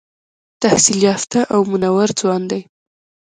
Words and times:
تحصیل 0.61 0.97
یافته 1.07 1.39
او 1.53 1.59
منور 1.71 2.09
ځوان 2.19 2.41
دی. 2.51 2.61